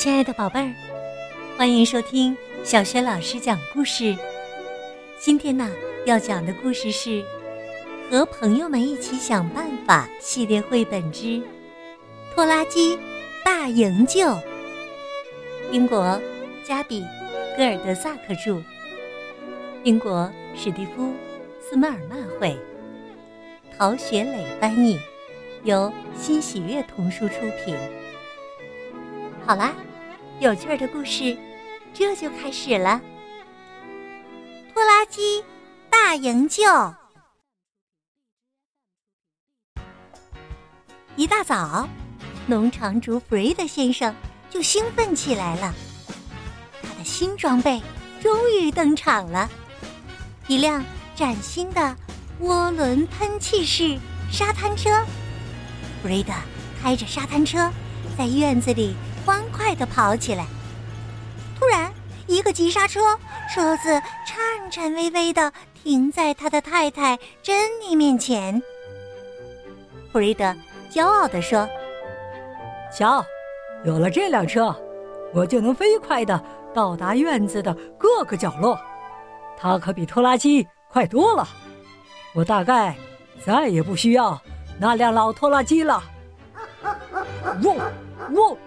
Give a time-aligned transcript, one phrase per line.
[0.00, 0.72] 亲爱的宝贝儿，
[1.58, 4.16] 欢迎收听小雪老师讲故事。
[5.18, 5.70] 今天呢，
[6.06, 7.22] 要讲的故事是
[8.10, 11.26] 《和朋友们一起想办法》系列绘本之
[12.34, 12.98] 《拖拉机
[13.44, 14.20] 大营救》。
[15.70, 16.18] 英国
[16.64, 17.02] 加比·
[17.54, 18.62] 戈尔德萨克著，
[19.82, 21.08] 英国史蒂夫·
[21.60, 22.58] 斯麦尔曼绘，
[23.76, 24.98] 陶学磊翻译，
[25.62, 27.34] 由新喜悦童书出
[27.66, 27.76] 品。
[29.44, 29.74] 好啦，
[30.40, 31.36] 有趣的故事
[31.92, 32.98] 这就开始了。
[34.72, 35.44] 拖拉机
[35.90, 36.64] 大营救。
[41.14, 41.86] 一大早，
[42.46, 44.14] 农场主弗瑞德先生
[44.48, 45.74] 就兴奋起来了。
[46.82, 47.82] 他的新装备
[48.22, 49.46] 终于登场了，
[50.48, 50.82] 一辆
[51.14, 51.94] 崭新的
[52.40, 53.98] 涡轮喷气式
[54.32, 55.04] 沙滩车。
[56.00, 56.32] 弗瑞德
[56.80, 57.70] 开着沙滩车
[58.16, 58.94] 在院子里
[59.30, 60.44] 欢快的跑起来。
[61.56, 61.88] 突然，
[62.26, 63.16] 一个急刹车，
[63.54, 63.90] 车子
[64.26, 68.60] 颤颤巍巍的停在他的太太珍妮面前。
[70.10, 70.52] 弗瑞德
[70.90, 71.68] 骄傲地说
[72.92, 73.24] ：“瞧，
[73.84, 74.74] 有了这辆车，
[75.32, 76.44] 我就能飞快的
[76.74, 78.76] 到达院子的各个角落。
[79.56, 81.46] 它可比拖拉机快多了。
[82.34, 82.96] 我大概
[83.46, 84.40] 再也不需要
[84.80, 86.02] 那辆老拖拉机了。”
[87.62, 87.76] 喔
[88.34, 88.58] 喔！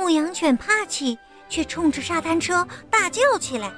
[0.00, 1.18] 牧羊犬帕奇
[1.50, 3.70] 却冲着沙滩车大叫起来，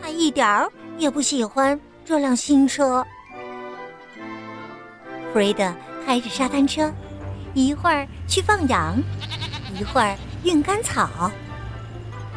[0.00, 3.04] 他一点儿也不喜欢这辆新车。
[5.32, 5.74] 弗瑞德
[6.06, 6.94] 开着沙滩车，
[7.52, 8.96] 一会儿去放羊，
[9.76, 11.28] 一会儿运干草。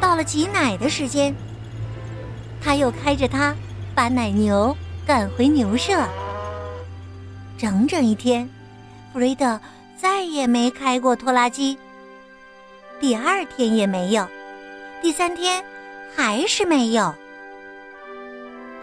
[0.00, 1.32] 到了挤奶的时间，
[2.60, 3.54] 他又开着它
[3.94, 6.04] 把奶牛赶回牛舍。
[7.56, 8.44] 整整一天，
[9.12, 9.60] 弗瑞德
[9.96, 11.78] 再也没开过拖拉机。
[13.02, 14.28] 第二天也没有，
[15.02, 15.64] 第三天
[16.14, 17.12] 还是没有。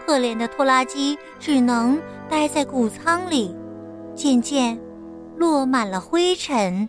[0.04, 3.56] 可怜的拖拉机只能待在谷仓里。
[4.14, 4.78] 渐渐
[5.38, 6.86] 落满了灰尘。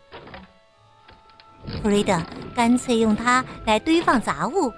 [1.81, 2.21] 弗瑞德
[2.53, 4.69] 干脆用它来堆放杂物，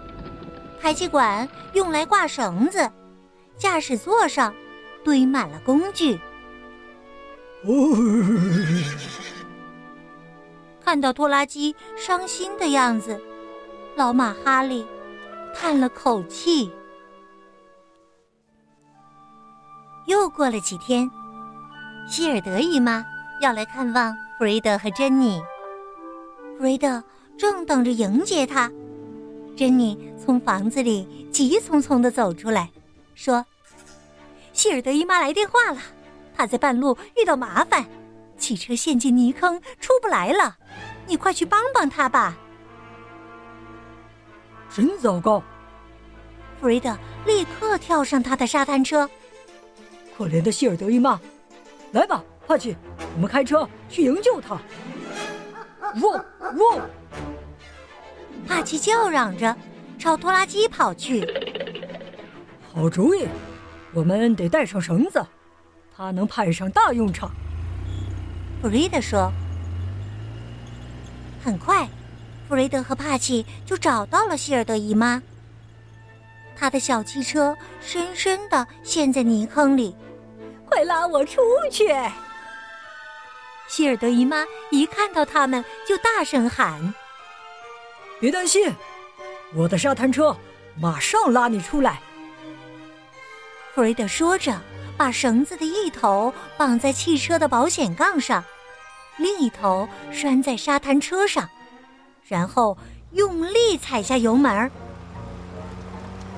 [0.80, 2.88] 排气管用来挂绳子，
[3.58, 4.54] 驾驶座上
[5.04, 6.20] 堆满了工具。
[10.94, 13.20] 看到拖拉机伤心的样子，
[13.96, 14.86] 老马哈利
[15.52, 16.72] 叹了口气。
[20.06, 21.10] 又过了几天。
[22.08, 23.04] 希尔德姨妈
[23.42, 25.42] 要来看望弗瑞德和珍妮。
[26.58, 27.04] 弗瑞德
[27.40, 28.72] 正等着迎接她，
[29.58, 32.70] 珍妮从房子里急匆匆的走出来，
[33.16, 33.44] 说
[34.54, 35.80] ：“希尔德姨妈来电话了，
[36.38, 37.84] 她在半路遇到麻烦，
[38.38, 40.58] 汽车陷进泥坑出不来了，
[41.08, 42.38] 你快去帮帮他吧。”
[44.74, 45.44] 真糟糕！
[46.60, 49.10] 弗瑞德立刻跳上他的沙滩车。
[50.18, 51.20] 可怜的希尔德伊曼。
[51.92, 52.76] 来吧，帕奇，
[53.16, 54.60] 我们开车去营救他。
[56.02, 56.90] 汪汪！
[58.48, 59.56] 帕奇叫嚷着
[60.00, 61.24] 朝拖拉机跑去。
[62.74, 63.28] 好主意，
[63.94, 65.24] 我们得带上绳子，
[65.96, 67.30] 它能派上大用场。
[68.64, 69.30] 弗瑞德说。
[71.44, 71.86] 很快，
[72.48, 75.22] 弗瑞德和帕奇就找到了希尔德姨妈。
[76.56, 79.94] 他的小汽车深深的陷在泥坑里。
[80.66, 81.94] 快拉我出去！
[83.68, 86.94] 希尔德姨妈一看到他们，就大声喊
[88.22, 88.74] ：“别担心，
[89.54, 90.34] 我的沙滩车
[90.80, 92.00] 马上拉你出来。”
[93.76, 94.58] 弗瑞德说着，
[94.96, 98.42] 把绳子的一头绑在汽车的保险杠上，
[99.18, 101.50] 另一头拴在沙滩车上，
[102.28, 102.78] 然后
[103.12, 104.72] 用力踩下油门。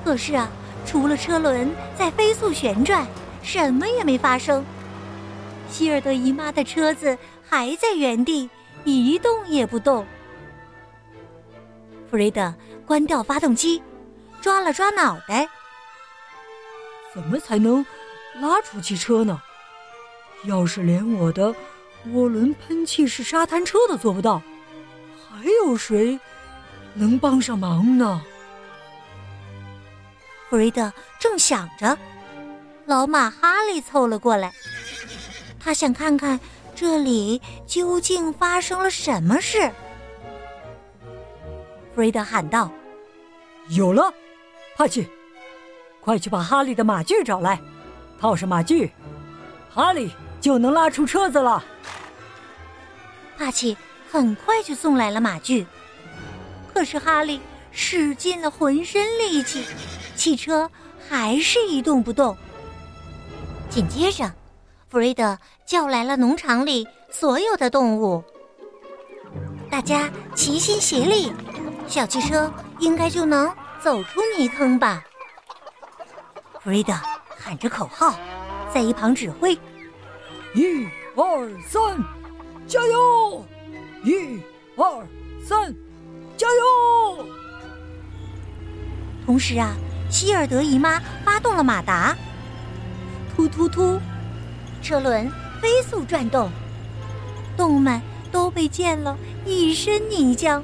[0.04, 0.48] 可是啊，
[0.84, 3.06] 除了车轮在飞速旋转。
[3.42, 4.64] 什么也没发生，
[5.70, 7.16] 希尔德姨妈的车子
[7.48, 8.50] 还在原地
[8.82, 10.04] 一动也不动。
[12.10, 12.52] 弗瑞德
[12.84, 13.80] 关掉发动机，
[14.40, 15.48] 抓了抓脑袋，
[17.14, 17.86] 怎么才能
[18.40, 19.40] 拉出汽车呢？
[20.42, 21.54] 要是连我的
[22.12, 24.40] 涡轮喷气式沙滩车都做不到，
[25.28, 26.18] 还有谁
[26.94, 28.22] 能帮上忙呢？
[30.48, 31.98] 弗瑞德正想着。
[32.86, 34.52] 老马哈利凑了过来，
[35.58, 36.38] 他想看看
[36.74, 39.68] 这里究竟发生了什么事。
[41.92, 42.70] 弗瑞德喊道
[43.70, 44.14] ：“有了，
[44.76, 45.08] 帕奇，
[46.00, 47.60] 快去把哈利的马具找来，
[48.20, 48.92] 套上马具，
[49.68, 51.64] 哈利就能拉出车子了。”
[53.38, 53.76] 帕奇
[54.10, 55.66] 很快就送来了马具。
[56.72, 57.40] 可是哈利
[57.70, 59.64] 使尽了浑身力气，
[60.14, 60.70] 汽车
[61.08, 62.36] 还是一动不动。
[63.70, 64.32] 紧接着，
[64.88, 68.22] 弗瑞德叫来了农场里所有的动物，
[69.70, 71.32] 大家齐心协力，
[71.86, 73.52] 小汽车应该就能
[73.82, 75.02] 走出泥坑吧。
[76.62, 76.92] 弗瑞德
[77.38, 78.14] 喊着口号，
[78.72, 79.54] 在一旁指挥
[80.54, 81.82] ：“一、二、三，
[82.66, 83.44] 加油！
[84.02, 84.40] 一、
[84.76, 85.06] 二、
[85.44, 85.72] 三，
[86.36, 87.26] 加油！”
[89.24, 89.76] 同时啊，
[90.10, 92.16] 希尔德姨妈发动了马达。
[93.34, 94.00] 突突突！
[94.82, 95.30] 车轮
[95.60, 96.50] 飞速转动，
[97.56, 100.62] 动物们都被溅了一身泥浆，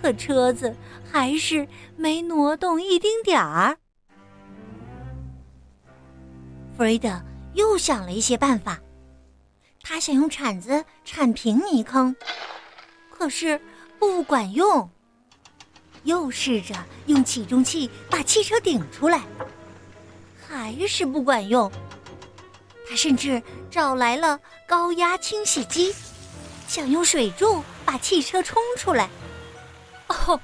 [0.00, 0.74] 可车子
[1.10, 1.66] 还是
[1.96, 3.76] 没挪动一丁点儿。
[6.76, 7.22] 弗瑞德
[7.54, 8.80] 又想了一些办法，
[9.88, 12.16] 他想用铲子铲平泥坑，
[13.08, 13.60] 可是
[14.00, 14.88] 不管用；
[16.02, 16.74] 又试着
[17.06, 19.22] 用起重器把汽车顶出来。
[20.48, 21.70] 还是不管用，
[22.88, 23.40] 他甚至
[23.70, 25.94] 找来了高压清洗机，
[26.66, 29.08] 想用水柱把汽车冲出来。
[30.08, 30.40] 哦，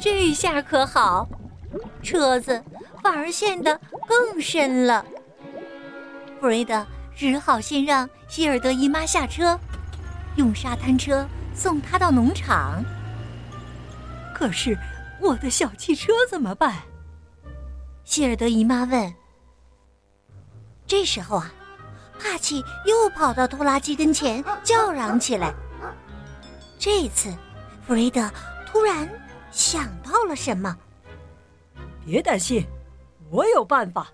[0.00, 1.28] 这下可好，
[2.04, 2.62] 车子
[3.02, 5.04] 反而陷得更深了。
[6.40, 6.86] 弗瑞德
[7.16, 9.58] 只好先让希尔德姨妈下车，
[10.36, 12.84] 用沙滩车送她到农场。
[14.34, 14.76] 可是
[15.18, 16.82] 我的小汽车怎么办？
[18.04, 19.14] 希尔德姨妈问。
[20.86, 21.50] 这时候啊，
[22.20, 25.54] 帕奇又跑到拖拉机跟前叫嚷起来。
[26.78, 27.34] 这次，
[27.86, 28.30] 弗瑞德
[28.66, 29.08] 突然
[29.50, 30.76] 想到了什么。
[32.04, 32.64] 别担心，
[33.30, 34.06] 我有办法。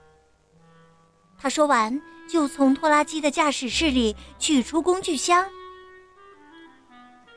[1.37, 2.01] 他说完，
[2.33, 5.47] 就从拖拉机的驾驶室里取出工具箱，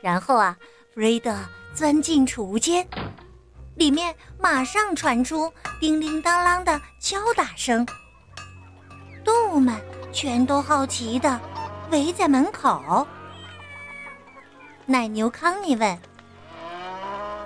[0.00, 0.56] 然后啊，
[0.94, 1.38] 弗瑞德
[1.74, 2.88] 钻进储物间，
[3.74, 7.86] 里面马上传出叮叮当啷的敲打声。
[9.22, 9.78] 动物们
[10.14, 11.38] 全都好奇的
[11.90, 13.06] 围在门口。
[14.86, 15.98] 奶牛康妮问：“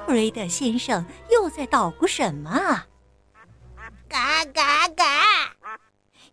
[0.07, 2.87] 弗瑞德先生又在捣鼓什么啊
[4.09, 5.05] ？”“嘎嘎嘎！”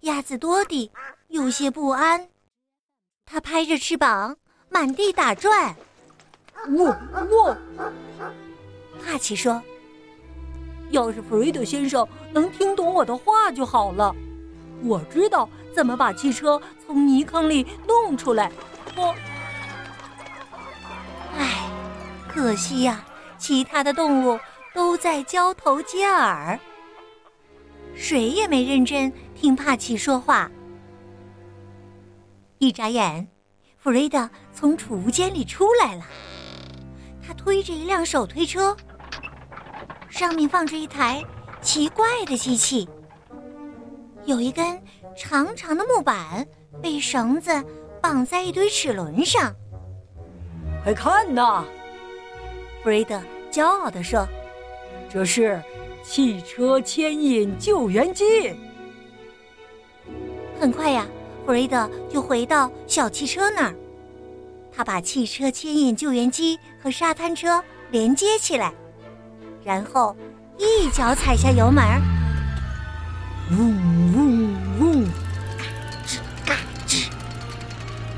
[0.01, 0.91] 鸭子多迪
[1.27, 2.29] 有些不安，
[3.25, 4.37] 它拍着翅膀
[4.69, 5.75] 满地打转。
[6.69, 6.95] “我
[7.31, 7.57] 我！”
[9.03, 9.61] 帕奇说
[10.91, 14.15] ：“要是弗瑞德先生能听懂我的话就好了。”
[14.83, 18.51] 我知道怎么把汽车从泥坑里弄出来。
[18.95, 19.15] 我，
[21.35, 21.69] 唉，
[22.29, 23.03] 可惜呀，
[23.39, 24.39] 其他的动物
[24.75, 26.59] 都在交头接耳，
[27.95, 30.51] 谁也没认真听帕奇说话。
[32.57, 33.27] 一眨眼，
[33.77, 36.03] 弗瑞德从储物间里出来了，
[37.25, 38.75] 他推着一辆手推车，
[40.09, 41.23] 上面放着一台
[41.61, 42.89] 奇怪的机器。
[44.25, 44.81] 有一根
[45.15, 46.45] 长长的木板
[46.81, 47.63] 被绳子
[48.01, 49.53] 绑在一堆齿轮上。
[50.83, 51.63] 快看呐！
[52.81, 54.27] 弗瑞德骄傲地说
[55.07, 55.61] ：“这是
[56.03, 58.25] 汽车牵引救援机。”
[60.59, 61.05] 很快呀，
[61.45, 63.75] 弗瑞德就回到小汽车那儿，
[64.75, 68.73] 他把汽车牵引救援机和沙滩车连接起来，
[69.63, 70.15] 然后
[70.57, 71.83] 一脚踩下油门，
[73.51, 73.57] 嗡
[74.13, 75.03] 嗡嗡，
[75.57, 75.63] 嘎
[76.05, 76.55] 吱嘎
[76.87, 77.07] 吱。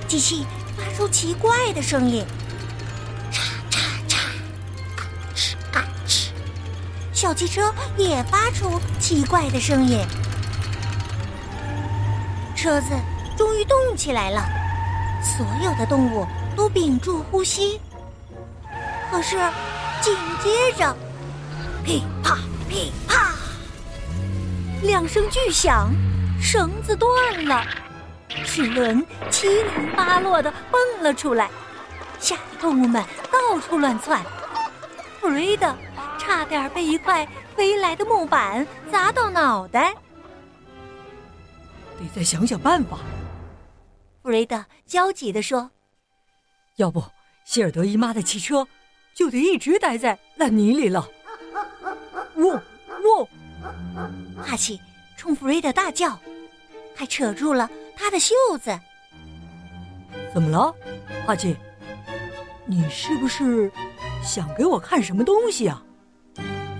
[0.08, 0.46] 机器
[0.78, 2.26] 发出奇怪的声音，
[3.32, 3.38] 嚓
[3.70, 4.18] 嚓嚓，
[4.96, 5.04] 嘎
[5.36, 6.30] 吱嘎吱。
[7.14, 10.00] 小汽车也发出奇怪的声音，
[12.60, 12.90] 车子
[13.38, 14.44] 终于动起来了。
[15.24, 17.80] 所有的动物都屏住呼吸，
[19.10, 19.38] 可是
[20.02, 20.14] 紧
[20.44, 20.94] 接着，
[21.86, 22.38] 噼啪
[22.68, 23.32] 噼啪，
[24.82, 25.90] 两声巨响，
[26.42, 27.64] 绳子断了。
[28.44, 31.50] 齿轮七零八落的蹦了出来，
[32.20, 33.02] 吓得动物们
[33.32, 34.22] 到处乱窜。
[35.22, 35.74] 弗瑞德
[36.18, 37.26] 差点被一块
[37.56, 39.96] 飞来的木板砸到脑袋。
[42.00, 43.00] 得再想想办法。
[44.24, 45.70] 弗瑞德焦急地说
[46.78, 47.04] ：“要不，
[47.46, 48.68] 希尔德姨妈的汽车
[49.14, 51.08] 就得一直待在烂泥里了。
[52.36, 52.62] ”喔
[53.04, 53.30] 喔！
[54.42, 54.80] 哈奇
[55.18, 56.18] 冲弗瑞德大叫，
[56.96, 57.70] 还扯住了。
[57.96, 58.80] 他的袖子
[60.34, 60.74] 怎么了，
[61.28, 61.56] 哈奇？
[62.66, 63.70] 你是不是
[64.24, 65.84] 想给我看什么东西啊？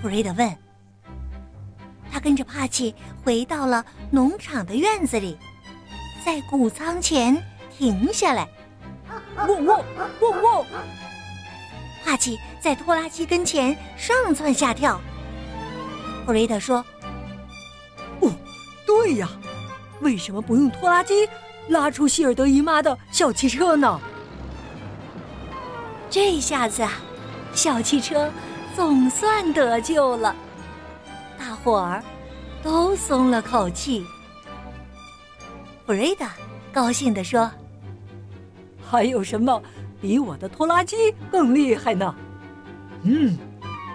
[0.00, 0.56] 弗瑞德问。
[2.20, 5.38] 他跟着帕奇回到了农场的院子里，
[6.22, 7.42] 在谷仓前
[7.78, 8.46] 停下来。
[9.38, 9.82] 汪汪
[10.20, 10.66] 汪汪！
[12.04, 15.00] 帕奇在拖拉机跟前上蹿下跳。
[16.26, 16.84] 弗瑞德说
[18.20, 18.30] ：“哦，
[18.86, 19.26] 对呀，
[20.02, 21.26] 为什么不用拖拉机
[21.68, 23.98] 拉出希尔德姨妈的小汽车呢？”
[26.10, 26.92] 这下子啊，
[27.54, 28.30] 小汽车
[28.76, 30.36] 总算得救了，大
[31.62, 32.02] 伙儿
[32.62, 34.04] 都松了口气。
[35.86, 36.32] 弗瑞达
[36.72, 37.50] 高兴地说
[38.80, 39.60] ：“还有什么
[40.00, 40.96] 比我的拖拉机
[41.30, 42.14] 更厉害呢？
[43.02, 43.36] 嗯，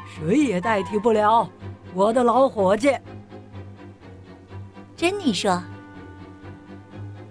[0.05, 1.50] 谁也代替不了
[1.93, 2.95] 我的老伙计。”
[4.98, 5.62] 珍妮说：“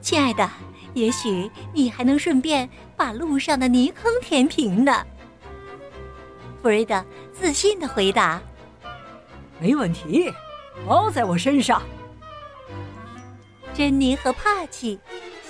[0.00, 0.48] 亲爱的，
[0.94, 5.04] 也许你还能顺便把路上的泥坑填平呢。”
[6.62, 8.40] 弗瑞德自信的回答
[9.60, 10.32] ：“没问题，
[10.86, 11.82] 包在我身上。”
[13.74, 14.98] 珍妮和帕奇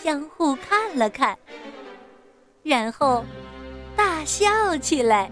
[0.02, 1.36] 相互看了看，
[2.62, 3.24] 然后
[3.94, 5.30] 大笑起来。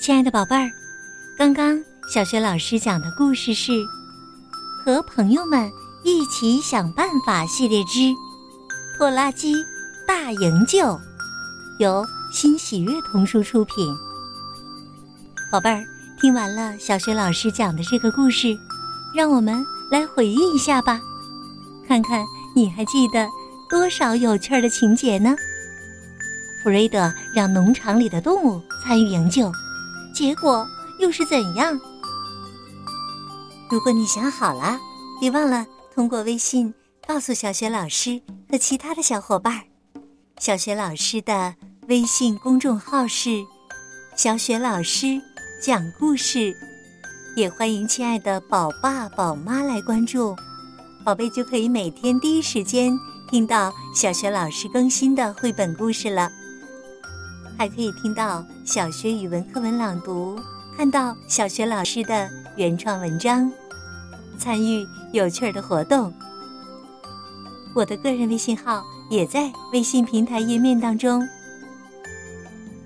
[0.00, 0.70] 亲爱的宝贝儿，
[1.36, 1.78] 刚刚
[2.14, 3.72] 小学老师讲的故事是
[4.82, 5.70] 《和朋友们
[6.04, 7.98] 一起想办法》系列之
[8.96, 9.54] 《拖拉机
[10.06, 10.78] 大营救》，
[11.78, 13.96] 由新喜悦童书出品。
[15.50, 15.84] 宝贝儿。
[16.20, 18.54] 听完了小学老师讲的这个故事，
[19.14, 21.00] 让我们来回忆一下吧，
[21.88, 22.22] 看看
[22.54, 23.26] 你还记得
[23.70, 25.34] 多少有趣的情节呢？
[26.62, 29.50] 弗瑞德让农场里的动物参与营救，
[30.14, 30.68] 结果
[30.98, 31.80] 又是怎样？
[33.70, 34.78] 如果你想好了，
[35.18, 36.74] 别忘了通过微信
[37.08, 38.20] 告诉小学老师
[38.50, 39.62] 和其他的小伙伴儿。
[40.38, 41.54] 小学老师的
[41.90, 43.44] 微信公众号是
[44.14, 45.20] “小雪老师”。
[45.60, 46.56] 讲故事，
[47.34, 50.36] 也欢迎亲爱的宝爸宝妈来关注，
[51.04, 52.96] 宝贝就可以每天第一时间
[53.28, 56.30] 听到小学老师更新的绘本故事了，
[57.58, 60.38] 还可以听到小学语文课文朗读，
[60.76, 63.50] 看到小学老师的原创文章，
[64.38, 66.14] 参与有趣的活动。
[67.74, 68.80] 我的个人微信号
[69.10, 71.20] 也在微信平台页面当中。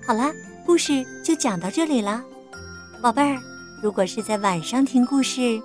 [0.07, 0.31] 好啦，
[0.67, 2.23] 故事就讲到这里了。
[3.01, 3.41] 宝贝儿，
[3.81, 5.59] 如果是在晚上听故事，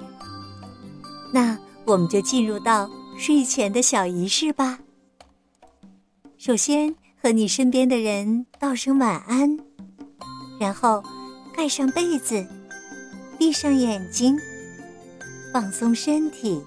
[1.30, 4.78] 那我们就进入到睡前的小仪式吧。
[6.38, 9.58] 首先和你身边的人道声晚安，
[10.58, 11.02] 然后
[11.54, 12.42] 盖上被子，
[13.38, 14.38] 闭上眼睛，
[15.52, 16.64] 放松身体，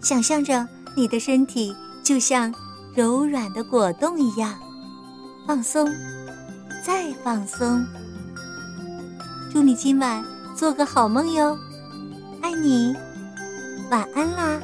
[0.00, 2.50] 想象着你的身体就像
[2.94, 4.58] 柔软的果冻一样
[5.46, 5.86] 放松，
[6.84, 7.86] 再放松。
[9.52, 10.24] 祝你今晚
[10.56, 11.56] 做个好梦哟，
[12.42, 12.94] 爱你，
[13.90, 14.60] 晚安啦。